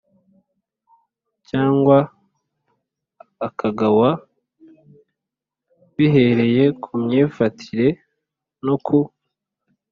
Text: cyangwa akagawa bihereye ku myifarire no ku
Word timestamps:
cyangwa 1.49 1.97
akagawa 3.47 4.09
bihereye 5.95 6.63
ku 6.81 6.89
myifarire 7.03 7.87
no 8.65 8.75
ku 8.85 8.99